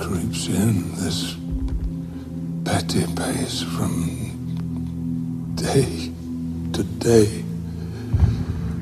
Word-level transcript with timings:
Creeps 0.00 0.48
in 0.48 0.94
this 0.96 1.36
petty 2.64 3.04
pace 3.14 3.62
from 3.62 5.52
day 5.56 6.10
to 6.72 6.82
day 6.82 7.44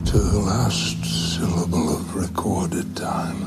to 0.04 0.16
the 0.16 0.38
last 0.38 1.04
syllable 1.04 1.96
of 1.96 2.14
recorded 2.14 2.96
time. 2.96 3.42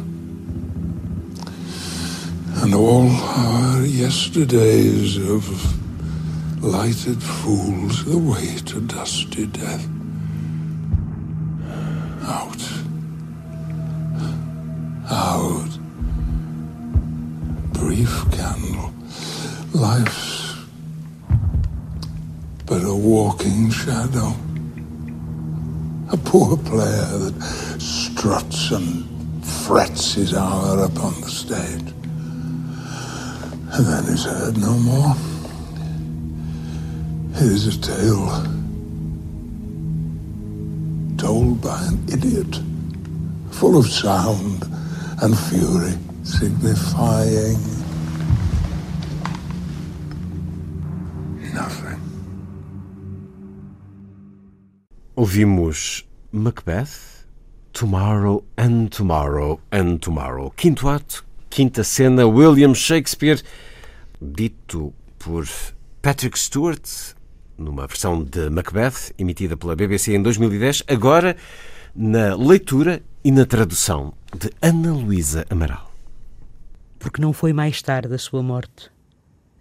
And 2.62 2.76
all 2.76 3.10
our 3.10 3.86
yesterdays 3.86 5.16
of 5.18 5.44
lighted 6.62 7.24
fools 7.24 8.06
away 8.06 8.58
to 8.66 8.82
dusty 8.82 9.46
death. 9.46 10.01
Brief 18.02 18.32
candle. 18.32 18.92
Life's 19.74 20.56
but 22.66 22.84
a 22.84 22.96
walking 22.96 23.70
shadow. 23.70 24.34
A 26.12 26.18
poor 26.18 26.58
player 26.58 27.18
that 27.20 27.80
struts 27.80 28.72
and 28.72 29.06
frets 29.46 30.16
his 30.16 30.34
hour 30.34 30.84
upon 30.84 31.22
the 31.22 31.30
stage. 31.30 31.94
And 33.74 33.86
then 33.86 34.06
is 34.06 34.26
heard 34.26 34.58
no 34.58 34.74
more. 34.80 35.16
It 37.36 37.52
is 37.52 37.68
a 37.68 37.80
tale 37.80 38.30
told 41.20 41.62
by 41.62 41.84
an 41.84 42.04
idiot, 42.12 42.62
full 43.52 43.78
of 43.78 43.86
sound 43.86 44.66
and 45.22 45.38
fury, 45.38 45.94
signifying 46.24 47.81
Ouvimos 55.32 56.06
Macbeth, 56.34 57.26
Tomorrow 57.72 58.44
and 58.58 58.88
Tomorrow 58.90 59.62
and 59.72 60.00
Tomorrow. 60.00 60.52
Quinto 60.58 60.90
ato, 60.90 61.24
quinta 61.50 61.86
cena, 61.86 62.28
William 62.28 62.76
Shakespeare, 62.76 63.42
dito 64.22 64.94
por 65.18 65.48
Patrick 66.02 66.38
Stewart, 66.38 67.16
numa 67.58 67.88
versão 67.88 68.22
de 68.22 68.50
Macbeth, 68.50 69.14
emitida 69.18 69.56
pela 69.56 69.74
BBC 69.74 70.14
em 70.14 70.22
2010, 70.22 70.84
agora 70.86 71.38
na 71.96 72.36
leitura 72.36 73.02
e 73.24 73.32
na 73.32 73.46
tradução 73.46 74.14
de 74.38 74.50
Ana 74.62 74.92
Luísa 74.92 75.46
Amaral. 75.50 75.94
Porque 77.00 77.22
não 77.22 77.32
foi 77.32 77.54
mais 77.54 77.82
tarde 77.82 78.14
a 78.14 78.18
sua 78.18 78.44
morte. 78.44 78.92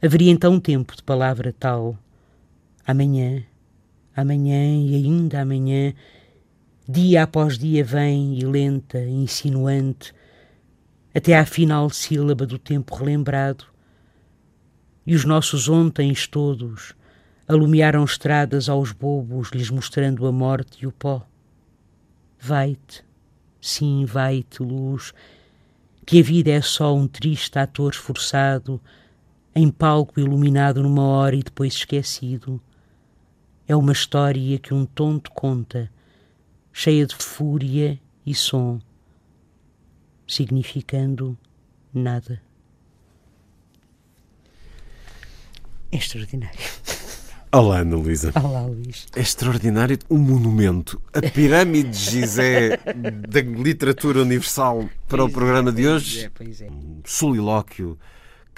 Haveria 0.03 0.33
então 0.33 0.59
tempo 0.59 0.97
de 0.97 1.03
palavra 1.05 1.55
tal. 1.57 1.97
Amanhã, 2.85 3.45
amanhã 4.21 4.87
e 4.87 4.95
ainda 4.95 5.41
amanhã, 5.41 5.93
dia 6.89 7.23
após 7.23 7.59
dia 7.59 7.85
vem 7.85 8.39
e 8.39 8.45
lenta, 8.45 8.99
insinuante, 9.01 10.13
até 11.15 11.39
à 11.39 11.45
final 11.45 11.91
sílaba 11.91 12.47
do 12.47 12.59
tempo 12.59 12.95
relembrado. 12.95 13.65
E 15.07 15.15
os 15.15 15.25
nossos 15.25 15.69
ontens 15.69 16.27
todos 16.27 16.95
alumiaram 17.51 18.05
estradas 18.05 18.69
aos 18.69 18.93
bobos, 18.93 19.51
lhes 19.51 19.71
mostrando 19.71 20.25
a 20.25 20.31
morte 20.31 20.85
e 20.85 20.87
o 20.87 20.93
pó. 20.93 21.27
Vai-te, 22.39 23.05
sim, 23.61 24.05
vai-te, 24.05 24.63
luz, 24.63 25.13
que 26.07 26.21
a 26.21 26.23
vida 26.23 26.51
é 26.51 26.61
só 26.61 26.95
um 26.95 27.09
triste 27.09 27.59
ator 27.59 27.93
esforçado, 27.93 28.81
em 29.55 29.69
palco 29.69 30.21
iluminado 30.21 30.81
numa 30.81 31.03
hora 31.03 31.35
e 31.35 31.43
depois 31.43 31.75
esquecido. 31.75 32.61
É 33.71 33.77
uma 33.77 33.93
história 33.93 34.59
que 34.59 34.75
um 34.75 34.85
tonto 34.85 35.31
conta, 35.31 35.89
cheia 36.73 37.07
de 37.07 37.15
fúria 37.15 38.01
e 38.27 38.35
som, 38.35 38.81
significando 40.27 41.39
nada. 41.95 42.43
É 45.93 45.97
extraordinário. 45.99 46.59
Olá, 47.53 47.79
Ana 47.79 47.95
Luísa. 47.95 48.33
Olá, 48.35 48.63
Luís. 48.63 49.07
É 49.15 49.21
extraordinário 49.21 50.01
um 50.11 50.19
monumento, 50.19 51.01
a 51.15 51.23
pirâmide 51.23 51.91
de 51.91 51.97
Gizé 51.97 52.77
da 53.29 53.41
literatura 53.41 54.23
universal 54.23 54.91
para 55.07 55.25
o 55.25 55.31
programa 55.31 55.71
de 55.71 55.87
hoje. 55.87 56.29
Pois 56.35 56.61
é, 56.61 56.67
pois 56.67 56.73
é. 56.73 56.75
Um 56.75 57.03
solilóquio 57.05 57.97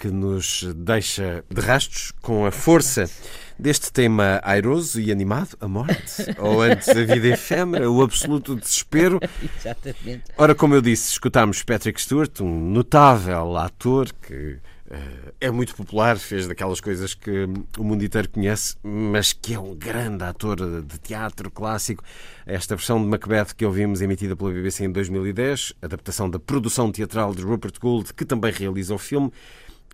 que 0.02 0.10
nos 0.10 0.64
deixa 0.74 1.44
de 1.48 1.60
rastros 1.60 2.12
com 2.20 2.44
a 2.44 2.50
força 2.50 3.08
deste 3.56 3.92
tema 3.92 4.40
airoso 4.42 5.00
e 5.00 5.12
animado, 5.12 5.56
a 5.60 5.68
morte, 5.68 6.26
ou 6.38 6.60
antes 6.60 6.88
a 6.88 7.04
vida 7.04 7.28
efêmera, 7.28 7.88
o 7.88 8.02
absoluto 8.02 8.56
desespero. 8.56 9.20
Exatamente. 9.56 10.24
Ora, 10.36 10.56
como 10.56 10.74
eu 10.74 10.82
disse, 10.82 11.12
escutámos 11.12 11.62
Patrick 11.62 12.02
Stewart, 12.02 12.40
um 12.40 12.72
notável 12.72 13.56
ator 13.56 14.12
que 14.26 14.58
eh, 14.90 15.32
é 15.40 15.50
muito 15.52 15.72
popular, 15.76 16.18
fez 16.18 16.48
daquelas 16.48 16.80
coisas 16.80 17.14
que 17.14 17.48
o 17.78 17.84
mundo 17.84 18.04
inteiro 18.04 18.28
conhece, 18.28 18.74
mas 18.82 19.32
que 19.32 19.54
é 19.54 19.58
um 19.60 19.72
grande 19.72 20.24
ator 20.24 20.82
de 20.82 20.98
teatro 20.98 21.48
clássico. 21.48 22.02
Esta 22.44 22.74
versão 22.74 23.00
de 23.00 23.06
Macbeth 23.06 23.54
que 23.56 23.64
ouvimos 23.64 24.02
emitida 24.02 24.34
pela 24.34 24.50
BBC 24.50 24.84
em 24.84 24.90
2010, 24.90 25.74
adaptação 25.80 26.28
da 26.28 26.40
produção 26.40 26.90
teatral 26.90 27.32
de 27.32 27.42
Rupert 27.42 27.78
Gould, 27.80 28.12
que 28.12 28.24
também 28.24 28.52
realiza 28.52 28.92
o 28.92 28.98
filme, 28.98 29.32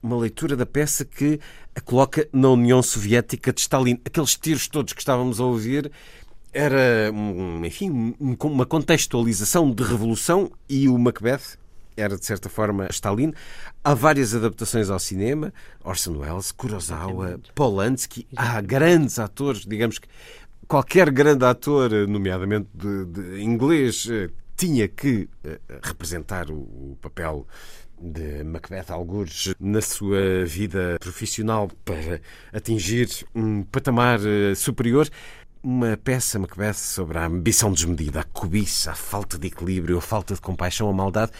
uma 0.02 0.16
leitura 0.16 0.56
da 0.56 0.66
peça 0.66 1.04
que 1.04 1.40
a 1.74 1.80
coloca 1.80 2.28
na 2.32 2.48
União 2.50 2.82
Soviética 2.82 3.52
de 3.52 3.60
Stalin. 3.60 4.00
Aqueles 4.04 4.36
tiros 4.36 4.68
todos 4.68 4.92
que 4.92 5.00
estávamos 5.00 5.40
a 5.40 5.44
ouvir 5.44 5.90
era, 6.52 7.10
enfim, 7.64 8.14
um- 8.18 8.36
uma 8.44 8.66
contextualização 8.66 9.70
de 9.70 9.82
revolução 9.82 10.50
e 10.68 10.88
o 10.88 10.98
Macbeth 10.98 11.58
era, 11.96 12.16
de 12.16 12.24
certa 12.24 12.48
forma, 12.48 12.86
Stalin. 12.90 13.32
Há 13.82 13.92
várias 13.94 14.34
adaptações 14.34 14.88
ao 14.88 14.98
cinema, 14.98 15.52
Orson 15.84 16.16
Welles, 16.18 16.52
Kurosawa, 16.52 17.40
Polanski, 17.54 18.26
há 18.36 18.60
grandes 18.60 19.18
atores, 19.18 19.66
digamos 19.66 19.98
que 19.98 20.08
qualquer 20.66 21.10
grande 21.10 21.44
ator, 21.44 21.90
nomeadamente 22.08 22.68
de, 22.72 23.04
de 23.06 23.42
inglês, 23.42 24.06
eh, 24.10 24.30
tinha 24.56 24.86
que 24.88 25.28
eh, 25.44 25.58
representar 25.82 26.50
o 26.50 26.96
papel 27.00 27.46
de 28.00 28.44
Macbeth 28.44 28.90
Algures 28.90 29.54
na 29.58 29.80
sua 29.80 30.44
vida 30.44 30.96
profissional 31.00 31.68
para 31.84 32.20
atingir 32.52 33.08
um 33.34 33.62
patamar 33.62 34.20
eh, 34.24 34.54
superior. 34.54 35.08
Uma 35.62 35.96
peça, 35.96 36.38
Macbeth, 36.38 36.74
sobre 36.74 37.18
a 37.18 37.26
ambição 37.26 37.72
desmedida, 37.72 38.20
a 38.20 38.24
cobiça, 38.24 38.92
a 38.92 38.94
falta 38.94 39.38
de 39.38 39.48
equilíbrio, 39.48 39.98
a 39.98 40.00
falta 40.00 40.34
de 40.34 40.40
compaixão, 40.40 40.88
a 40.88 40.92
maldade. 40.92 41.32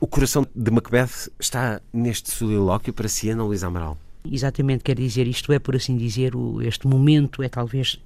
O 0.00 0.06
coração 0.06 0.46
de 0.54 0.70
Macbeth 0.70 1.30
está 1.38 1.80
neste 1.92 2.30
solilóquio 2.30 2.92
para 2.92 3.08
si, 3.08 3.28
Ana 3.28 3.44
Luísa 3.44 3.66
Amaral. 3.66 3.98
Exatamente, 4.24 4.84
quer 4.84 4.96
dizer, 4.96 5.26
isto 5.26 5.52
é, 5.52 5.58
por 5.58 5.74
assim 5.74 5.96
dizer, 5.96 6.32
este 6.62 6.86
momento 6.86 7.42
é 7.42 7.48
talvez, 7.48 8.00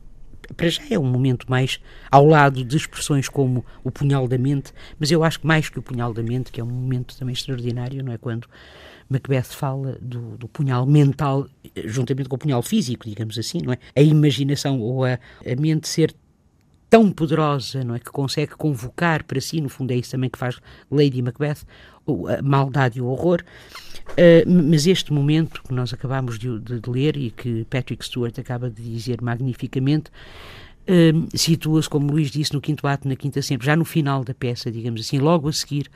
para 0.56 0.69
já 0.69 0.82
é 0.91 0.99
um 0.99 1.05
momento 1.05 1.46
mais 1.49 1.81
ao 2.11 2.26
lado 2.26 2.64
de 2.64 2.76
expressões 2.76 3.29
como 3.29 3.64
o 3.82 3.91
punhal 3.91 4.29
da 4.29 4.38
mente, 4.38 4.73
mas 4.99 5.11
eu 5.11 5.25
acho 5.25 5.41
que 5.41 5.46
mais 5.46 5.69
que 5.69 5.79
o 5.79 5.82
punhal 5.82 6.12
da 6.12 6.23
mente, 6.23 6.52
que 6.52 6.61
é 6.61 6.64
um 6.64 6.69
momento 6.69 7.17
também 7.19 7.32
extraordinário, 7.32 8.02
não 8.02 8.12
é? 8.12 8.19
Quando 8.19 8.49
Macbeth 9.08 9.44
fala 9.44 9.99
do, 10.00 10.37
do 10.37 10.49
punhal 10.49 10.87
mental, 10.87 11.46
eh, 11.75 11.82
juntamente 11.87 12.29
com 12.29 12.37
o 12.37 12.38
punhal 12.38 12.62
físico, 12.62 13.08
digamos 13.08 13.38
assim, 13.38 13.61
não 13.62 13.73
é? 13.73 13.79
A 13.94 14.02
imaginação 14.02 14.81
ou 14.81 15.05
a, 15.05 15.14
a 15.14 15.61
mente 15.61 15.88
ser 15.88 16.14
tão 16.94 17.11
poderosa, 17.11 17.82
não 17.82 17.96
é, 17.96 17.99
que 17.99 18.12
consegue 18.12 18.52
convocar 18.52 19.25
para 19.25 19.41
si, 19.41 19.61
no 19.61 19.69
fundo 19.69 19.91
é 19.91 19.96
isso 19.96 20.12
também 20.12 20.31
que 20.31 20.38
faz 20.38 20.61
Lady 20.88 21.20
Macbeth, 21.20 21.67
a 22.06 22.41
maldade 22.41 23.00
e 23.00 23.02
o 23.02 23.06
horror. 23.06 23.43
Uh, 24.11 24.49
mas 24.70 24.87
este 24.87 25.12
momento 25.12 25.61
que 25.64 25.75
nós 25.75 25.93
acabamos 25.93 26.38
de, 26.38 26.56
de, 26.61 26.81
ler 26.88 27.17
e 27.17 27.32
que 27.32 27.64
Patrick 27.64 28.05
Stewart 28.05 28.38
acaba 28.38 28.70
de 28.70 28.81
dizer 28.81 29.20
magnificamente, 29.20 30.08
uh, 30.88 31.37
situa-se, 31.37 31.91
como 31.91 32.12
Luís 32.12 32.31
disse, 32.31 32.55
no 32.55 32.61
quinto 32.61 32.87
ato, 32.87 33.08
na 33.08 33.17
quinta 33.17 33.43
sempre, 33.43 33.67
já 33.67 33.75
no 33.75 33.85
final 33.85 34.23
da 34.23 34.32
peça, 34.32 34.70
digamos 34.70 35.00
assim, 35.00 35.19
logo 35.19 35.49
a 35.49 35.52
seguir 35.52 35.91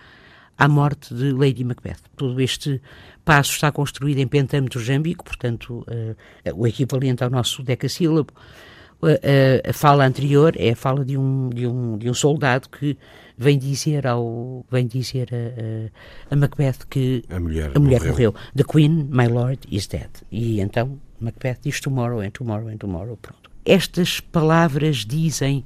à 0.58 0.66
morte 0.66 1.14
de 1.14 1.30
Lady 1.30 1.62
Macbeth. 1.62 2.00
Todo 2.16 2.40
este 2.40 2.82
passo 3.24 3.52
está 3.52 3.70
construído 3.70 4.18
em 4.18 4.26
pentâmetro 4.26 4.80
jâmbico, 4.80 5.24
portanto, 5.24 5.86
uh, 5.86 6.16
o 6.56 6.66
equivalente 6.66 7.22
ao 7.22 7.30
nosso 7.30 7.62
decassílabo. 7.62 8.32
A, 9.00 9.70
a, 9.70 9.72
fala 9.72 10.04
anterior 10.04 10.54
é 10.56 10.70
a 10.70 10.76
fala 10.76 11.04
de 11.04 11.16
um, 11.16 11.50
de 11.50 11.66
um, 11.66 11.96
de 11.96 12.10
um 12.10 12.14
soldado 12.14 12.68
que 12.68 12.96
vem 13.36 13.56
dizer 13.56 14.06
ao 14.06 14.66
vem 14.70 14.88
dizer 14.88 15.28
a, 15.32 16.32
a, 16.32 16.34
a 16.34 16.36
Macbeth 16.36 16.78
que 16.90 17.22
a 17.30 17.38
mulher, 17.38 17.70
a 17.74 17.78
mulher 17.78 18.00
morreu. 18.00 18.12
morreu. 18.12 18.34
The 18.56 18.64
Queen, 18.64 19.08
my 19.10 19.28
lord, 19.28 19.60
is 19.70 19.86
dead. 19.86 20.10
E 20.32 20.60
então 20.60 20.98
Macbeth 21.20 21.58
diz 21.62 21.80
tomorrow 21.80 22.20
and 22.20 22.30
tomorrow 22.30 22.68
and 22.68 22.78
tomorrow. 22.78 23.16
Pronto. 23.16 23.48
Estas 23.64 24.18
palavras 24.18 25.04
dizem, 25.04 25.64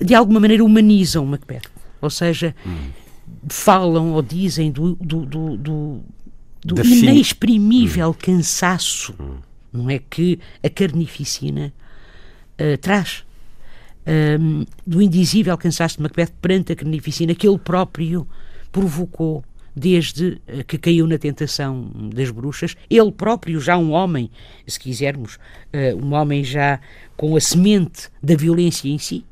de 0.00 0.14
alguma 0.14 0.38
maneira, 0.38 0.64
humanizam 0.64 1.26
Macbeth. 1.26 1.68
Ou 2.00 2.10
seja, 2.10 2.54
hum. 2.64 2.90
falam 3.48 4.12
ou 4.12 4.22
dizem 4.22 4.70
do, 4.70 4.94
do, 4.96 5.26
do, 5.26 5.56
do, 5.56 6.00
do 6.64 6.86
inexprimível 6.86 8.10
hum. 8.10 8.14
cansaço, 8.14 9.14
hum. 9.18 9.38
não 9.72 9.90
é 9.90 9.98
que 9.98 10.38
a 10.62 10.68
carnificina 10.68 11.72
uh, 12.60 12.78
traz 12.78 13.24
um, 14.06 14.64
do 14.86 15.00
indizível 15.00 15.56
cansaço 15.56 15.96
de 15.96 16.02
Macbeth 16.02 16.32
perante 16.40 16.72
a 16.72 16.76
carnificina 16.76 17.34
que 17.34 17.46
ele 17.46 17.58
próprio 17.58 18.26
provocou 18.72 19.44
desde 19.74 20.40
uh, 20.48 20.64
que 20.66 20.78
caiu 20.78 21.06
na 21.06 21.18
tentação 21.18 21.90
das 22.14 22.30
bruxas. 22.30 22.76
Ele 22.88 23.12
próprio, 23.12 23.60
já 23.60 23.76
um 23.76 23.92
homem, 23.92 24.30
se 24.66 24.78
quisermos, 24.78 25.36
uh, 25.36 25.96
um 26.04 26.14
homem 26.14 26.44
já 26.44 26.80
com 27.16 27.36
a 27.36 27.40
semente 27.40 28.08
da 28.22 28.34
violência 28.34 28.88
em 28.88 28.98
si, 28.98 29.24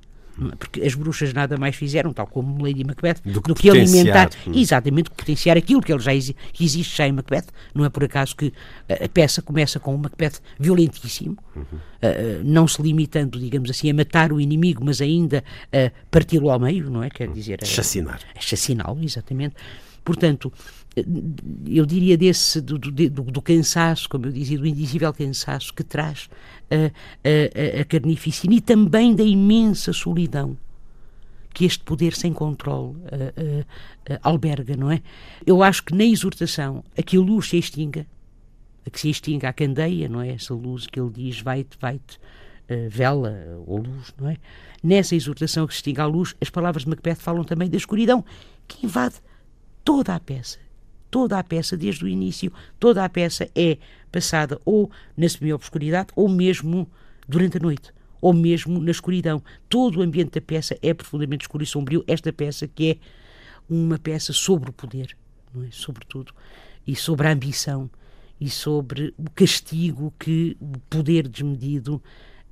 porque 0.59 0.81
as 0.83 0.95
bruxas 0.95 1.33
nada 1.33 1.57
mais 1.57 1.75
fizeram, 1.75 2.13
tal 2.13 2.27
como 2.27 2.63
Lady 2.63 2.85
Macbeth, 2.85 3.17
do 3.25 3.43
que, 3.43 3.49
do 3.49 3.55
que 3.55 3.71
alimentar, 3.71 4.31
hum. 4.47 4.53
exatamente, 4.55 5.11
potenciar 5.11 5.57
aquilo 5.57 5.81
que 5.81 5.93
ele 5.93 6.01
já 6.01 6.15
exi 6.15 6.37
existe 6.59 6.97
já 6.97 7.09
em 7.09 7.13
Macbeth. 7.13 7.47
Não 7.75 7.85
é 7.85 7.89
por 7.89 8.05
acaso 8.05 8.37
que 8.37 8.53
a 8.89 9.09
peça 9.09 9.43
começa 9.43 9.81
com 9.81 9.95
um 9.95 9.99
Macbeth 9.99 10.41
violentíssimo, 10.59 11.37
uhum. 11.57 11.63
uh, 11.63 12.45
não 12.45 12.69
se 12.69 12.81
limitando, 12.81 13.39
digamos 13.39 13.71
assim, 13.71 13.91
a 13.91 13.95
matar 13.95 14.33
o 14.33 14.41
inimigo, 14.41 14.85
mas 14.85 15.01
ainda 15.01 15.43
a 15.73 15.91
parti-lo 16.11 16.51
ao 16.51 16.59
meio, 16.59 16.91
não 16.91 17.03
é? 17.03 17.11
Quer 17.11 17.29
dizer, 17.29 17.59
a, 17.63 17.67
chacinar. 17.67 18.21
A 18.37 18.41
chaciná-lo, 18.41 19.03
exatamente. 19.03 19.57
Portanto, 20.05 20.53
eu 21.67 21.85
diria 21.85 22.17
desse, 22.17 22.61
do, 22.61 22.79
do, 22.79 22.91
do, 23.09 23.43
cansaço, 23.43 24.09
como 24.09 24.27
eu 24.27 24.33
dizia, 24.33 24.59
do 24.59 24.67
indizível 24.67 25.13
cansaço 25.13 25.73
que 25.75 25.85
traz 25.85 26.29
a, 26.71 27.79
a, 27.79 27.81
a 27.81 27.85
carnificina 27.85 28.55
e 28.55 28.61
também 28.61 29.15
da 29.15 29.23
imensa 29.23 29.93
solidão 29.93 30.57
que 31.53 31.65
este 31.65 31.83
poder 31.83 32.15
sem 32.15 32.33
controle 32.33 32.91
uh, 32.91 32.95
uh, 32.95 33.61
uh, 34.15 34.19
alberga, 34.23 34.77
não 34.77 34.93
é? 34.93 35.03
Eu 35.45 35.63
acho 35.63 35.83
que 35.83 35.95
na 35.95 36.05
exortação, 36.05 36.85
a 36.97 37.03
que 37.03 37.17
a 37.17 37.21
luz 37.21 37.49
se 37.49 37.59
extinga, 37.59 38.07
a 38.87 38.91
que 38.91 39.01
se 39.01 39.11
extinga 39.11 39.49
a 39.49 39.53
candeia, 39.53 40.09
não 40.09 40.21
é? 40.21 40.29
Essa 40.29 40.55
luz 40.55 40.87
que 40.87 41.01
ele 41.01 41.11
diz, 41.11 41.41
vai-te, 41.41 41.77
vai-te, 41.81 42.21
vela 42.91 43.35
ou 43.67 43.79
luz, 43.79 44.15
não 44.21 44.29
é? 44.29 44.37
Nessa 44.85 45.17
exortação 45.17 45.67
que 45.67 45.73
se 45.73 45.79
extinga 45.79 46.03
a 46.03 46.07
luz, 46.07 46.37
as 46.41 46.51
palavras 46.51 46.85
de 46.85 46.91
Macbeth 46.91 47.17
falam 47.17 47.43
também 47.43 47.69
da 47.69 47.77
escuridão, 47.77 48.25
que 48.69 48.87
invade 48.87 49.17
toda 49.83 50.15
a 50.15 50.21
peça 50.21 50.59
toda 51.11 51.39
a 51.39 51.45
peça, 51.45 51.77
desde 51.77 52.05
o 52.05 52.09
início, 52.09 52.53
toda 52.79 53.05
a 53.05 53.09
peça 53.09 53.49
é 53.55 53.79
passada 54.09 54.61
ou 54.65 54.91
na 55.17 55.29
semi-obscuridade 55.29 56.09
ou 56.17 56.29
mesmo 56.29 56.89
durante 57.29 57.59
a 57.59 57.61
noite, 57.61 57.93
ou 58.21 58.33
mesmo 58.33 58.81
na 58.81 58.91
escuridão. 58.91 59.43
Todo 59.69 60.01
o 60.01 60.03
ambiente 60.03 60.33
da 60.33 60.41
peça 60.41 60.77
é 60.83 60.93
profundamente 60.95 61.45
escuro 61.45 61.63
e 61.63 61.67
sombrio. 61.67 62.05
Esta 62.07 62.33
peça 62.33 62.67
que 62.67 62.91
é 62.91 62.97
uma 63.69 63.99
peça 63.99 64.33
sobre 64.33 64.71
o 64.71 64.73
poder, 64.73 65.17
não 65.55 65.65
é? 65.65 65.69
Sobretudo, 65.71 66.33
e 66.87 66.97
sobre 66.97 67.29
a 67.29 67.33
ambição 67.33 67.91
e 68.41 68.49
sobre 68.49 69.13
o 69.19 69.31
castigo 69.31 70.13
que 70.19 70.57
o 70.61 70.79
poder 70.89 71.29
desmedido 71.29 71.97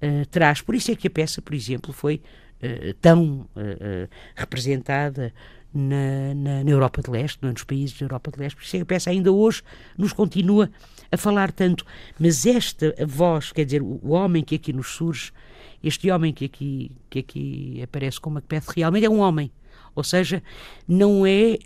uh, 0.02 0.26
traz. 0.30 0.60
Por 0.60 0.74
isso 0.74 0.90
é 0.90 0.96
que 0.96 1.06
a 1.06 1.10
peça, 1.10 1.40
por 1.40 1.54
exemplo, 1.54 1.92
foi 1.92 2.20
uh, 2.62 2.92
tão 3.00 3.48
uh, 3.56 4.08
representada 4.34 5.32
na, 5.76 6.34
na, 6.34 6.64
na, 6.64 6.70
Europa 6.70 7.02
de 7.02 7.10
Leste, 7.10 7.38
nos 7.42 7.64
países 7.64 7.98
da 7.98 8.06
Europa 8.06 8.30
de 8.30 8.38
Leste. 8.38 8.56
Por 8.56 8.64
isso 8.64 8.76
é 8.76 8.80
a 8.80 8.86
peça 8.86 9.10
ainda 9.10 9.30
hoje 9.30 9.62
nos 9.96 10.12
continua 10.12 10.70
a 11.10 11.16
falar 11.16 11.52
tanto. 11.52 11.84
Mas 12.18 12.46
esta 12.46 12.94
voz, 13.06 13.52
quer 13.52 13.64
dizer, 13.64 13.82
o 13.82 14.10
homem 14.10 14.42
que 14.42 14.54
aqui 14.54 14.72
nos 14.72 14.88
surge, 14.88 15.32
este 15.82 16.10
homem 16.10 16.32
que 16.32 16.46
aqui, 16.46 16.92
que 17.10 17.18
aqui 17.18 17.80
aparece 17.82 18.20
como 18.20 18.34
Macbeth, 18.34 18.72
realmente 18.74 19.06
é 19.06 19.10
um 19.10 19.18
homem. 19.18 19.50
Ou 19.94 20.02
seja, 20.02 20.42
não 20.88 21.26
é 21.26 21.58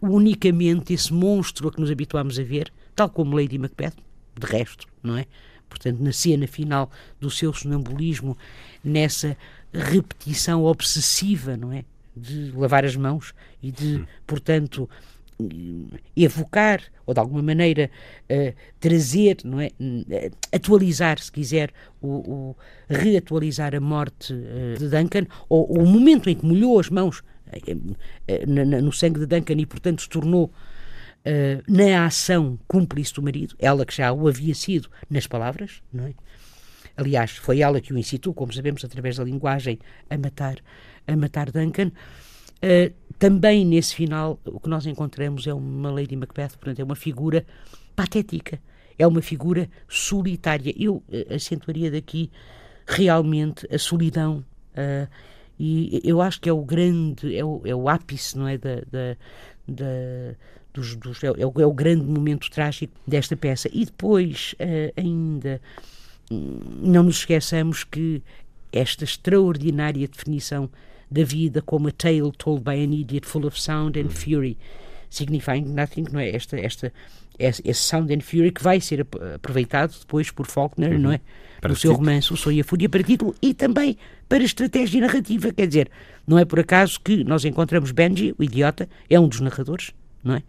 unicamente 0.00 0.92
esse 0.92 1.12
monstro 1.12 1.68
a 1.68 1.72
que 1.72 1.80
nos 1.80 1.90
habituamos 1.90 2.38
a 2.38 2.42
ver, 2.42 2.72
tal 2.94 3.08
como 3.08 3.36
Lady 3.36 3.58
Macbeth, 3.58 3.94
de 4.38 4.46
resto, 4.46 4.86
não 5.02 5.16
é? 5.16 5.26
Portanto, 5.68 6.00
na 6.00 6.12
cena 6.12 6.46
final 6.46 6.90
do 7.18 7.30
seu 7.30 7.52
sonambulismo, 7.52 8.36
nessa 8.84 9.36
repetição 9.72 10.64
obsessiva, 10.64 11.56
não 11.56 11.72
é? 11.72 11.84
De 12.16 12.52
lavar 12.52 12.84
as 12.84 12.96
mãos 12.96 13.34
e 13.62 13.70
de, 13.70 14.04
portanto, 14.26 14.88
evocar 16.16 16.82
ou 17.06 17.14
de 17.14 17.20
alguma 17.20 17.42
maneira 17.42 17.90
uh, 18.30 18.54
trazer, 18.78 19.38
não 19.44 19.60
é, 19.60 19.68
uh, 19.68 20.36
atualizar, 20.52 21.18
se 21.18 21.32
quiser, 21.32 21.72
o, 22.00 22.08
o 22.08 22.56
reatualizar 22.88 23.74
a 23.74 23.80
morte 23.80 24.32
uh, 24.32 24.78
de 24.78 24.88
Duncan 24.88 25.26
ou, 25.48 25.68
ou, 25.70 25.82
o 25.84 25.86
momento 25.86 26.28
em 26.28 26.36
que 26.36 26.46
molhou 26.46 26.78
as 26.78 26.88
mãos 26.88 27.22
no 28.46 28.90
sangue 28.92 29.20
de 29.20 29.26
Duncan 29.26 29.54
e 29.54 29.66
portanto 29.66 30.00
se 30.00 30.08
tornou 30.08 30.50
na 31.68 32.06
ação 32.06 32.58
cúmplice 32.66 33.12
do 33.12 33.22
marido, 33.22 33.54
ela 33.58 33.84
que 33.84 33.94
já 33.94 34.10
o 34.10 34.26
havia 34.26 34.54
sido 34.54 34.88
nas 35.10 35.26
palavras, 35.26 35.82
não 35.92 36.06
é? 36.06 36.14
Aliás, 36.96 37.32
foi 37.32 37.60
ela 37.60 37.80
que 37.80 37.92
o 37.92 37.98
incitou, 37.98 38.34
como 38.34 38.52
sabemos, 38.52 38.84
através 38.84 39.16
da 39.16 39.24
linguagem, 39.24 39.78
a 40.10 40.18
matar 40.18 40.56
a 41.06 41.16
matar 41.16 41.50
Duncan. 41.50 41.90
Uh, 42.62 42.92
também 43.18 43.64
nesse 43.64 43.94
final, 43.94 44.40
o 44.44 44.60
que 44.60 44.68
nós 44.68 44.86
encontramos 44.86 45.46
é 45.46 45.54
uma 45.54 45.90
Lady 45.90 46.14
Macbeth, 46.14 46.50
portanto, 46.50 46.80
é 46.80 46.84
uma 46.84 46.94
figura 46.94 47.44
patética, 47.94 48.60
é 48.98 49.06
uma 49.06 49.20
figura 49.20 49.68
solitária. 49.88 50.72
Eu 50.76 50.96
uh, 50.96 51.34
acentuaria 51.34 51.90
daqui 51.90 52.30
realmente 52.86 53.66
a 53.72 53.78
solidão. 53.78 54.44
Uh, 54.72 55.08
e 55.58 56.00
eu 56.04 56.20
acho 56.20 56.40
que 56.40 56.48
é 56.48 56.52
o 56.52 56.62
grande, 56.62 57.36
é 57.36 57.44
o, 57.44 57.60
é 57.64 57.74
o 57.74 57.88
ápice, 57.88 58.38
não 58.38 58.48
é? 58.48 58.58
Da, 58.58 58.76
da, 58.76 59.16
da 59.68 60.34
dos, 60.72 60.96
dos, 60.96 61.22
é, 61.22 61.26
é, 61.26 61.46
o, 61.46 61.52
é, 61.60 61.66
o, 61.66 61.72
grande 61.72 62.04
momento 62.04 62.50
trágico 62.50 62.94
desta 63.06 63.36
peça. 63.36 63.68
E 63.72 63.84
depois, 63.84 64.54
ainda, 64.96 65.60
hum, 66.30 66.58
não 66.82 67.04
nos 67.04 67.18
esqueçamos 67.18 67.84
que 67.84 68.22
esta 68.72 69.04
extraordinária 69.04 70.08
definição 70.08 70.70
da 71.12 71.24
vida 71.24 71.62
como 71.62 71.88
a 71.88 71.92
tale 71.92 72.32
told 72.38 72.62
by 72.62 72.82
an 72.82 72.92
idiot 72.92 73.26
full 73.26 73.46
of 73.46 73.60
sound 73.60 73.98
and 73.98 74.08
fury, 74.08 74.56
signifying 75.10 75.64
nothing, 75.64 76.06
não 76.10 76.20
é? 76.20 76.30
Esta, 76.30 76.58
esta, 76.58 76.92
esse 77.38 77.74
sound 77.74 78.12
and 78.12 78.20
fury 78.20 78.50
que 78.50 78.62
vai 78.62 78.80
ser 78.80 79.06
aproveitado 79.34 79.94
depois 79.98 80.30
por 80.30 80.46
Faulkner, 80.46 80.92
uhum. 80.92 80.98
não 80.98 81.12
é? 81.12 81.20
Para 81.60 81.70
no 81.70 81.76
seu 81.76 81.92
romance 81.92 82.32
O 82.32 82.36
Sonho 82.36 82.56
e 82.56 82.60
a 82.60 82.64
Fúria 82.64 82.88
para 82.88 83.02
título 83.02 83.34
e 83.40 83.54
também 83.54 83.96
para 84.28 84.42
estratégia 84.42 85.00
narrativa, 85.00 85.52
quer 85.52 85.66
dizer, 85.66 85.90
não 86.26 86.38
é 86.38 86.44
por 86.44 86.58
acaso 86.58 86.98
que 87.00 87.22
nós 87.22 87.44
encontramos 87.44 87.92
Benji, 87.92 88.34
o 88.38 88.42
idiota, 88.42 88.88
é 89.08 89.20
um 89.20 89.28
dos 89.28 89.40
narradores, 89.40 89.92
não 90.24 90.34
é? 90.34 90.42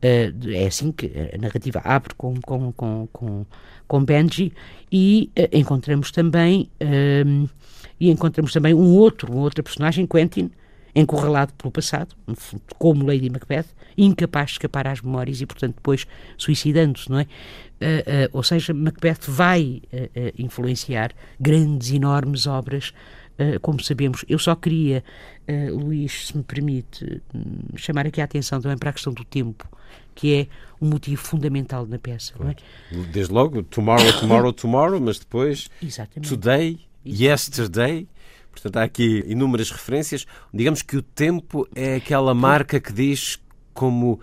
Uh, 0.00 0.50
é 0.52 0.66
assim 0.66 0.92
que 0.92 1.10
a 1.34 1.38
narrativa 1.38 1.80
abre 1.84 2.14
com, 2.14 2.40
com, 2.40 2.72
com, 2.72 3.08
com, 3.12 3.46
com 3.88 4.04
Benji 4.04 4.52
e 4.92 5.28
uh, 5.36 5.48
encontramos 5.56 6.12
também 6.12 6.70
uh, 6.80 7.50
e 8.00 8.10
encontramos 8.10 8.52
também 8.52 8.74
um 8.74 8.96
outro, 8.96 9.32
uma 9.32 9.42
outra 9.42 9.62
personagem, 9.62 10.06
Quentin, 10.06 10.50
encurralado 10.94 11.52
pelo 11.54 11.70
passado, 11.70 12.14
como 12.78 13.06
Lady 13.06 13.30
Macbeth, 13.30 13.66
incapaz 13.96 14.46
de 14.46 14.52
escapar 14.52 14.86
às 14.86 15.00
memórias 15.00 15.40
e, 15.40 15.46
portanto, 15.46 15.76
depois 15.76 16.06
suicidando-se, 16.36 17.10
não 17.10 17.20
é? 17.20 17.22
Uh, 17.22 17.26
uh, 17.26 18.30
ou 18.32 18.42
seja, 18.42 18.74
Macbeth 18.74 19.20
vai 19.28 19.82
uh, 19.92 20.08
influenciar 20.38 21.12
grandes, 21.38 21.92
enormes 21.92 22.46
obras, 22.46 22.92
como 23.62 23.80
sabemos. 23.80 24.24
Eu 24.28 24.36
só 24.36 24.56
queria, 24.56 25.04
Luís, 25.70 26.26
se 26.26 26.36
me 26.36 26.42
permite, 26.42 27.22
hum, 27.32 27.58
chamar 27.76 28.04
aqui 28.04 28.20
a 28.20 28.24
atenção 28.24 28.60
também 28.60 28.76
para 28.76 28.90
a 28.90 28.92
questão 28.92 29.12
do 29.12 29.24
tempo, 29.24 29.64
que 30.12 30.34
é 30.34 30.46
um 30.84 30.88
motivo 30.88 31.22
fundamental 31.22 31.86
na 31.86 32.00
peça, 32.00 32.34
não 32.36 32.50
é? 32.50 32.56
Desde 33.12 33.32
logo, 33.32 33.62
tomorrow, 33.62 34.12
tomorrow, 34.18 34.52
tomorrow, 34.52 35.00
mas 35.00 35.20
depois, 35.20 35.70
Exatamente. 35.80 36.28
today, 36.28 36.80
Yesterday. 37.06 38.08
Portanto, 38.50 38.76
há 38.78 38.82
aqui 38.82 39.24
inúmeras 39.26 39.70
referências. 39.70 40.26
Digamos 40.52 40.82
que 40.82 40.96
o 40.96 41.02
tempo 41.02 41.68
é 41.74 41.96
aquela 41.96 42.34
marca 42.34 42.80
que 42.80 42.92
diz 42.92 43.38
como 43.72 44.20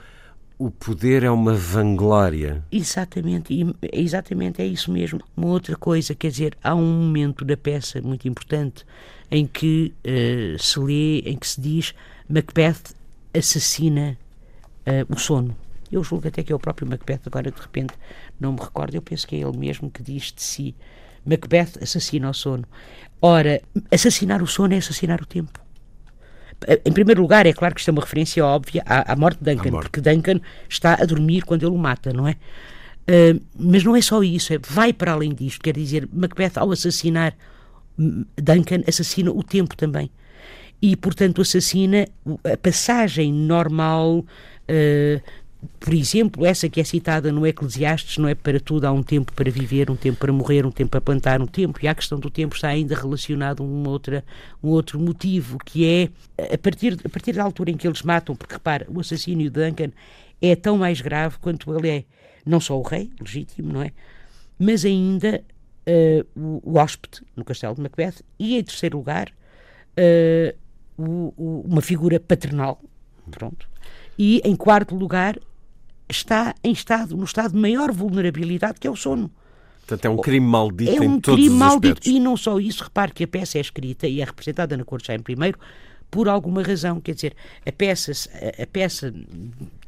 o 0.57 0.71
poder 0.71 1.23
é 1.23 1.29
uma 1.29 1.53
vanglória. 1.53 2.63
Exatamente, 2.71 3.75
exatamente, 3.91 4.61
é 4.61 4.65
isso 4.65 4.91
mesmo. 4.91 5.19
Uma 5.35 5.47
outra 5.47 5.75
coisa, 5.75 6.15
quer 6.15 6.31
dizer, 6.31 6.57
há 6.63 6.73
um 6.73 7.01
momento 7.01 7.43
da 7.43 7.57
peça 7.57 8.01
muito 8.01 8.27
importante 8.27 8.85
em 9.29 9.45
que 9.45 9.93
uh, 10.05 10.61
se 10.61 10.79
lê, 10.79 11.19
em 11.19 11.37
que 11.37 11.47
se 11.47 11.59
diz 11.59 11.93
Macbeth 12.29 12.95
assassina 13.33 14.17
uh, 14.87 15.13
o 15.13 15.19
sono. 15.19 15.55
Eu 15.91 16.03
julgo 16.03 16.27
até 16.27 16.43
que 16.43 16.51
é 16.51 16.55
o 16.55 16.59
próprio 16.59 16.87
Macbeth, 16.87 17.21
agora 17.25 17.51
de 17.51 17.61
repente 17.61 17.93
não 18.39 18.53
me 18.53 18.59
recordo, 18.59 18.95
eu 18.95 19.01
penso 19.01 19.27
que 19.27 19.35
é 19.35 19.39
ele 19.39 19.57
mesmo 19.57 19.91
que 19.91 20.01
diz 20.01 20.31
de 20.31 20.41
si: 20.41 20.75
Macbeth 21.25 21.81
assassina 21.81 22.29
o 22.29 22.33
sono. 22.33 22.65
Ora, 23.21 23.61
assassinar 23.91 24.41
o 24.41 24.47
sono 24.47 24.73
é 24.73 24.77
assassinar 24.77 25.21
o 25.21 25.25
tempo. 25.25 25.59
Em 26.85 26.91
primeiro 26.91 27.21
lugar, 27.21 27.45
é 27.45 27.53
claro 27.53 27.75
que 27.75 27.81
isto 27.81 27.89
é 27.89 27.91
uma 27.91 28.01
referência 28.01 28.45
óbvia 28.45 28.83
à, 28.85 29.11
à 29.11 29.15
morte 29.15 29.43
de 29.43 29.53
Duncan, 29.53 29.71
morte. 29.71 29.89
porque 29.89 30.01
Duncan 30.01 30.39
está 30.69 30.93
a 30.93 31.05
dormir 31.05 31.41
quando 31.43 31.63
ele 31.63 31.75
o 31.75 31.77
mata, 31.77 32.13
não 32.13 32.27
é? 32.27 32.35
Uh, 33.07 33.41
mas 33.57 33.83
não 33.83 33.95
é 33.95 34.01
só 34.01 34.23
isso, 34.23 34.53
é, 34.53 34.57
vai 34.57 34.93
para 34.93 35.11
além 35.11 35.33
disto. 35.33 35.61
Quer 35.61 35.73
dizer, 35.75 36.07
Macbeth, 36.11 36.53
ao 36.55 36.71
assassinar 36.71 37.35
Duncan, 37.97 38.81
assassina 38.87 39.31
o 39.31 39.43
tempo 39.43 39.75
também. 39.75 40.09
E, 40.81 40.95
portanto, 40.95 41.41
assassina 41.41 42.07
a 42.51 42.57
passagem 42.57 43.31
normal 43.31 44.19
uh, 44.19 45.21
por 45.79 45.93
exemplo, 45.93 46.45
essa 46.45 46.69
que 46.69 46.79
é 46.79 46.83
citada 46.83 47.31
no 47.31 47.45
Eclesiastes, 47.45 48.17
não 48.17 48.27
é 48.27 48.35
para 48.35 48.59
tudo, 48.59 48.85
há 48.85 48.91
um 48.91 49.03
tempo 49.03 49.33
para 49.33 49.49
viver, 49.49 49.89
um 49.89 49.95
tempo 49.95 50.19
para 50.19 50.31
morrer, 50.31 50.65
um 50.65 50.71
tempo 50.71 50.91
para 50.91 51.01
plantar, 51.01 51.41
um 51.41 51.47
tempo, 51.47 51.79
e 51.81 51.87
a 51.87 51.95
questão 51.95 52.19
do 52.19 52.29
tempo 52.29 52.55
está 52.55 52.69
ainda 52.69 52.95
relacionado 52.95 53.63
a 53.63 53.65
uma 53.65 53.89
outra, 53.89 54.23
um 54.63 54.69
outro 54.69 54.99
motivo, 54.99 55.57
que 55.57 55.85
é 55.85 56.53
a 56.53 56.57
partir, 56.57 56.99
a 57.03 57.09
partir 57.09 57.33
da 57.33 57.43
altura 57.43 57.71
em 57.71 57.77
que 57.77 57.87
eles 57.87 58.01
matam, 58.01 58.35
porque 58.35 58.53
repara, 58.53 58.85
o 58.89 58.99
assassínio 58.99 59.49
de 59.49 59.61
Duncan 59.61 59.91
é 60.41 60.55
tão 60.55 60.77
mais 60.77 61.01
grave 61.01 61.37
quanto 61.39 61.75
ele 61.75 61.89
é 61.89 62.03
não 62.45 62.59
só 62.59 62.77
o 62.77 62.83
rei, 62.83 63.11
legítimo, 63.19 63.73
não 63.73 63.81
é? 63.81 63.91
Mas 64.59 64.85
ainda 64.85 65.43
uh, 65.87 66.39
o, 66.39 66.61
o 66.63 66.77
hóspede 66.77 67.21
no 67.35 67.43
castelo 67.43 67.75
de 67.75 67.81
Macbeth, 67.81 68.21
e 68.37 68.57
em 68.57 68.63
terceiro 68.63 68.97
lugar, 68.97 69.29
uh, 69.97 70.55
o, 70.97 71.33
o, 71.35 71.61
uma 71.67 71.81
figura 71.81 72.19
paternal, 72.19 72.79
pronto, 73.31 73.67
e 74.17 74.41
em 74.43 74.55
quarto 74.55 74.95
lugar 74.95 75.37
está 76.09 76.53
em 76.63 76.71
estado, 76.71 77.15
no 77.15 77.23
estado 77.23 77.53
de 77.53 77.59
maior 77.59 77.91
vulnerabilidade, 77.91 78.79
que 78.79 78.87
é 78.87 78.91
o 78.91 78.95
sono. 78.95 79.31
Portanto, 79.87 80.05
é 80.05 80.09
um 80.09 80.17
crime 80.17 80.45
maldito 80.45 80.91
é 80.91 80.99
um 80.99 81.15
em 81.15 81.19
todos 81.19 81.39
crime 81.39 81.53
os 81.53 81.59
maldito. 81.59 82.09
E 82.09 82.19
não 82.19 82.35
só 82.35 82.59
isso, 82.59 82.83
repare 82.83 83.11
que 83.11 83.23
a 83.23 83.27
peça 83.27 83.57
é 83.57 83.61
escrita 83.61 84.07
e 84.07 84.19
é 84.19 84.25
representada 84.25 84.75
na 84.75 84.83
Corte 84.83 85.07
Jaime 85.07 85.23
I 85.29 85.53
por 86.09 86.27
alguma 86.27 86.63
razão. 86.63 86.99
Quer 86.99 87.13
dizer, 87.13 87.35
a 87.65 87.71
peça, 87.71 88.11
a 88.61 88.65
peça 88.65 89.13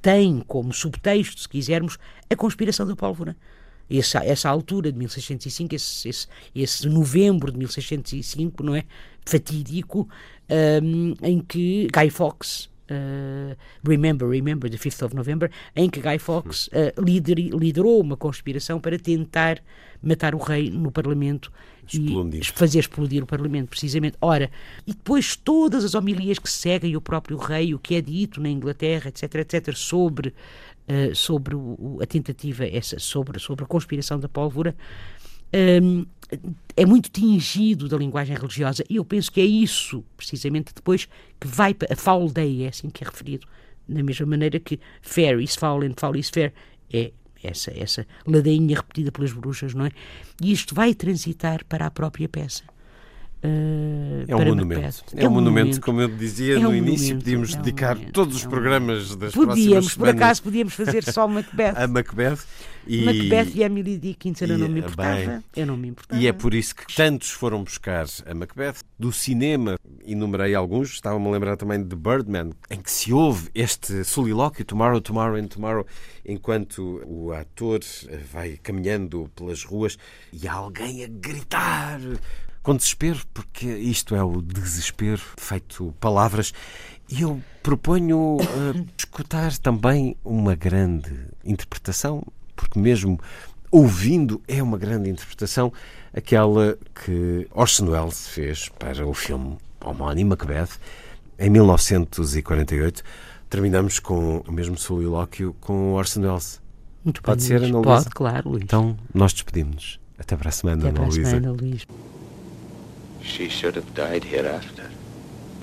tem 0.01 0.43
como 0.47 0.71
subtexto, 0.71 1.41
se 1.41 1.49
quisermos, 1.49 1.97
a 2.29 2.35
conspiração 2.35 2.85
da 2.85 2.95
pólvora. 2.95 3.35
Essa, 3.89 4.23
essa 4.23 4.49
altura 4.49 4.91
de 4.91 4.97
1605, 4.99 5.73
esse, 5.73 6.09
esse, 6.09 6.27
esse 6.53 6.87
novembro 6.87 7.51
de 7.51 7.57
1605, 7.57 8.61
não 8.61 8.75
é? 8.75 8.83
Fatídico, 9.25 10.07
um, 10.83 11.13
em 11.23 11.39
que 11.39 11.87
Guy 11.91 12.09
Fawkes 12.09 12.69
Uh, 12.89 13.55
Remember, 13.83 14.27
Remember, 14.27 14.69
the 14.69 14.77
5th 14.77 15.05
of 15.05 15.15
November, 15.15 15.51
em 15.75 15.89
que 15.89 15.99
Guy 15.99 16.17
Fawkes 16.17 16.67
uh, 16.67 17.01
lider, 17.01 17.37
liderou 17.37 18.01
uma 18.01 18.15
conspiração 18.15 18.79
para 18.79 18.97
tentar 18.97 19.61
matar 20.01 20.33
o 20.33 20.37
rei 20.37 20.69
no 20.69 20.91
Parlamento 20.91 21.51
Explodir. 21.85 22.41
e 22.41 22.45
fazer 22.45 22.79
explodir 22.79 23.23
o 23.23 23.25
Parlamento, 23.25 23.69
precisamente. 23.69 24.17
Ora, 24.21 24.49
e 24.85 24.93
depois 24.93 25.35
todas 25.35 25.83
as 25.83 25.95
homilias 25.95 26.39
que 26.39 26.49
seguem 26.49 26.95
o 26.95 27.01
próprio 27.01 27.37
rei, 27.37 27.73
o 27.73 27.79
que 27.79 27.95
é 27.95 28.01
dito 28.01 28.39
na 28.39 28.49
Inglaterra, 28.49 29.09
etc, 29.09 29.35
etc, 29.35 29.75
sobre, 29.75 30.29
uh, 30.87 31.15
sobre 31.15 31.55
o, 31.55 31.99
a 32.01 32.05
tentativa, 32.05 32.65
essa, 32.65 32.99
sobre, 32.99 33.39
sobre 33.39 33.65
a 33.65 33.67
conspiração 33.67 34.19
da 34.19 34.29
pólvora, 34.29 34.75
um, 35.53 36.05
é 36.75 36.85
muito 36.85 37.09
tingido 37.09 37.87
da 37.87 37.97
linguagem 37.97 38.35
religiosa 38.35 38.83
e 38.89 38.97
eu 38.97 39.05
penso 39.05 39.31
que 39.31 39.41
é 39.41 39.45
isso, 39.45 40.03
precisamente, 40.15 40.73
depois 40.73 41.07
que 41.39 41.47
vai 41.47 41.73
para 41.73 41.93
a 41.93 41.95
foul 41.95 42.29
day, 42.31 42.63
é 42.63 42.67
assim 42.67 42.89
que 42.89 43.03
é 43.03 43.07
referido, 43.07 43.47
da 43.87 44.03
mesma 44.03 44.25
maneira 44.25 44.59
que 44.59 44.79
fair 45.01 45.39
is 45.39 45.55
foul 45.55 45.83
and 45.83 45.93
foul 45.97 46.15
is 46.15 46.29
fair 46.29 46.53
é 46.91 47.11
essa, 47.43 47.71
essa 47.77 48.05
ladainha 48.25 48.75
repetida 48.75 49.11
pelas 49.11 49.31
bruxas, 49.31 49.73
não 49.73 49.85
é? 49.85 49.91
E 50.41 50.51
isto 50.51 50.73
vai 50.73 50.93
transitar 50.93 51.63
para 51.65 51.85
a 51.85 51.91
própria 51.91 52.27
peça. 52.27 52.63
Uh, 53.43 54.25
é, 54.27 54.35
um 54.35 54.45
monumento. 54.45 55.03
É, 55.15 55.23
é 55.23 55.29
um 55.29 55.31
monumento, 55.31 55.79
como 55.79 56.01
eu 56.01 56.07
dizia 56.07 56.55
é 56.55 56.59
no 56.59 56.69
um 56.69 56.75
início, 56.75 57.15
monumento, 57.15 57.23
podíamos 57.23 57.53
é 57.53 57.57
um 57.57 57.61
dedicar 57.61 57.97
todos 58.11 58.35
os 58.37 58.45
é 58.45 58.49
programas 58.49 59.15
das 59.15 59.33
podíamos, 59.33 59.93
por 59.95 60.09
acaso 60.09 60.41
podíamos 60.41 60.73
fazer 60.73 61.03
só 61.03 61.27
Macbeth. 61.27 61.73
a 61.77 61.87
Macbeth. 61.87 62.39
E, 62.87 63.03
Macbeth 63.03 63.51
e 63.53 63.63
Emily 63.63 63.97
Dickinson 63.97 64.45
eu 64.45 64.57
não 64.57 64.69
me 64.69 64.79
importava. 64.79 65.15
Bem, 65.15 65.43
eu 65.55 65.65
não 65.67 65.77
me 65.77 65.89
importava. 65.89 66.21
E 66.21 66.25
é 66.25 66.33
por 66.33 66.53
isso 66.53 66.75
que 66.75 66.95
tantos 66.95 67.29
foram 67.29 67.63
buscar 67.63 68.05
a 68.25 68.33
Macbeth. 68.33 68.77
Do 68.97 69.11
cinema, 69.11 69.77
enumerei 70.03 70.55
alguns, 70.55 70.93
estava-me 70.93 71.27
a 71.27 71.31
lembrar 71.31 71.57
também 71.57 71.83
de 71.83 71.95
Birdman, 71.95 72.51
em 72.71 72.81
que 72.81 72.89
se 72.89 73.13
ouve 73.13 73.49
este 73.53 74.03
solilóquio, 74.03 74.65
Tomorrow, 74.65 74.99
Tomorrow 74.99 75.35
and 75.35 75.47
Tomorrow, 75.47 75.85
enquanto 76.25 77.03
o 77.05 77.31
ator 77.33 77.81
vai 78.31 78.57
caminhando 78.63 79.29
pelas 79.35 79.63
ruas 79.63 79.97
e 80.33 80.47
há 80.47 80.53
alguém 80.53 81.03
a 81.03 81.07
gritar 81.07 81.99
com 82.67 82.75
desespero, 82.75 83.21
porque 83.33 83.65
isto 83.65 84.13
é 84.13 84.21
o 84.21 84.41
desespero 84.41 85.21
feito 85.37 85.95
palavras. 86.01 86.53
E 87.09 87.21
eu 87.21 87.41
proponho 87.63 88.35
uh, 88.35 88.85
escutar 88.97 89.57
também 89.59 90.17
uma 90.21 90.53
grande 90.53 91.13
interpretação, 91.45 92.21
porque 92.57 92.77
mesmo 92.77 93.17
ouvindo 93.71 94.41
é 94.49 94.61
uma 94.61 94.77
grande 94.77 95.09
interpretação, 95.09 95.71
aquela 96.13 96.77
que 96.93 97.47
Orson 97.51 97.85
Welles 97.85 98.27
fez 98.27 98.67
para 98.67 99.07
o 99.07 99.13
filme 99.13 99.57
homónimo 99.79 100.31
Macbeth 100.31 100.77
em 101.39 101.49
1948. 101.49 103.01
Terminamos 103.49 103.97
com 103.97 104.39
o 104.45 104.51
mesmo 104.51 104.77
solilóquio 104.77 105.55
com 105.61 105.93
Orson 105.93 106.19
Welles. 106.19 106.61
Muito 107.01 107.21
Pode 107.21 107.39
bem, 107.39 107.47
ser, 107.47 107.63
Ana 107.63 107.77
Luísa? 107.77 108.03
Pode, 108.03 108.09
claro, 108.09 108.49
Luís. 108.49 108.63
Então, 108.65 108.97
nós 109.13 109.31
despedimos-nos. 109.31 110.01
Até 110.19 110.35
para 110.35 110.49
a 110.49 110.51
semana, 110.51 110.89
Até 110.89 110.91
para 110.91 111.07
a 111.07 111.11
semana, 111.11 111.51
Luís. 111.53 111.87
She 113.21 113.49
should 113.49 113.75
have 113.75 113.93
died 113.93 114.23
hereafter. 114.23 114.89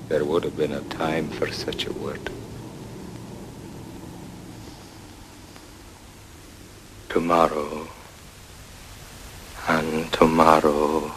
There 0.07 0.23
would 0.23 0.43
have 0.43 0.55
been 0.55 0.71
a 0.71 0.81
time 0.81 1.29
for 1.29 1.51
such 1.51 1.87
a 1.87 1.93
word. 1.93 2.29
Tomorrow, 7.09 7.87
and 9.67 10.11
tomorrow, 10.13 11.11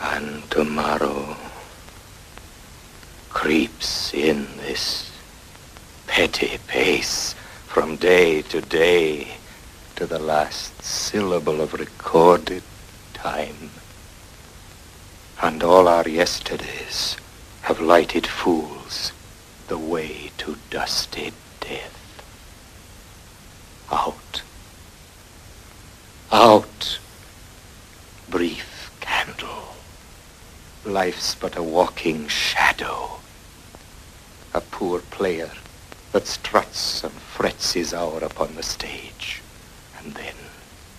and 0.00 0.50
tomorrow 0.50 1.36
creeps 3.28 4.14
in 4.14 4.46
this 4.56 5.10
petty 6.06 6.58
pace 6.66 7.34
from 7.66 7.96
day 7.96 8.40
to 8.42 8.60
day 8.60 9.36
to 9.96 10.06
the 10.06 10.18
last 10.18 10.80
syllable 10.82 11.60
of 11.60 11.74
recorded 11.74 12.62
time 13.12 13.70
and 15.42 15.62
all 15.62 15.86
our 15.86 16.08
yesterdays 16.08 17.16
have 17.62 17.80
lighted 17.80 18.26
fools 18.26 19.12
the 19.68 19.78
way 19.78 20.30
to 20.38 20.56
dusty 20.70 21.32
death. 21.60 22.22
Out, 23.92 24.42
out, 26.32 26.98
brief 28.28 28.90
candle, 29.00 29.74
life's 30.84 31.34
but 31.34 31.56
a 31.56 31.62
walking 31.62 32.28
shadow, 32.28 33.18
a 34.54 34.60
poor 34.60 35.00
player 35.00 35.50
that 36.12 36.26
struts 36.26 37.04
and 37.04 37.12
frets 37.12 37.72
his 37.74 37.92
hour 37.92 38.20
upon 38.20 38.54
the 38.54 38.62
stage, 38.62 39.42
and 39.98 40.14
then 40.14 40.34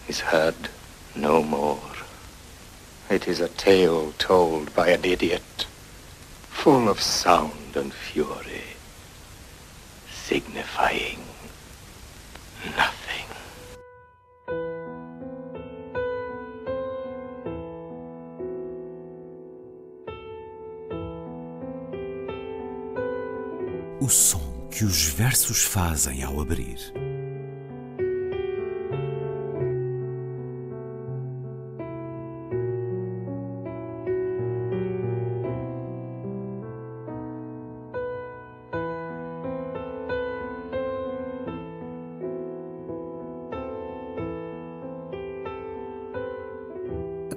is 0.08 0.20
heard 0.20 0.70
no 1.16 1.42
more. 1.42 1.97
It 3.10 3.26
is 3.26 3.40
a 3.40 3.48
tale 3.48 4.12
told 4.18 4.76
by 4.76 4.90
an 4.90 5.06
idiot, 5.06 5.66
full 6.50 6.90
of 6.90 7.02
sound 7.02 7.74
and 7.74 7.94
fury, 7.94 8.76
signifying 10.12 11.20
nothing. 12.76 13.26
O 24.02 24.10
som 24.10 24.68
que 24.70 24.84
os 24.84 25.06
versos 25.06 25.64
fazem 25.64 26.24
ao 26.24 26.42
abrir. 26.42 27.07